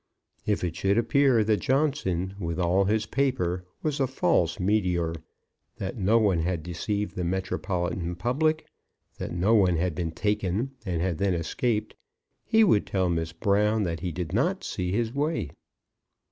If 0.47 0.63
it 0.63 0.75
should 0.75 0.97
appear 0.97 1.43
that 1.43 1.57
Johnson, 1.59 2.33
with 2.39 2.57
all 2.59 2.85
his 2.85 3.05
paper, 3.05 3.67
was 3.83 3.99
a 3.99 4.07
false 4.07 4.59
meteor; 4.59 5.13
that 5.77 5.95
no 5.95 6.17
one 6.17 6.39
had 6.39 6.63
deceived 6.63 7.15
the 7.15 7.23
metropolitan 7.23 8.15
public; 8.15 8.65
that 9.19 9.31
no 9.31 9.53
one 9.53 9.75
had 9.77 9.93
been 9.93 10.09
taken 10.11 10.71
and 10.87 11.03
had 11.03 11.19
then 11.19 11.35
escaped, 11.35 11.93
he 12.43 12.63
would 12.63 12.87
tell 12.87 13.09
Miss 13.09 13.31
Brown 13.31 13.83
that 13.83 13.99
he 13.99 14.11
did 14.11 14.33
not 14.33 14.63
see 14.63 14.91
his 14.91 15.13
way. 15.13 15.51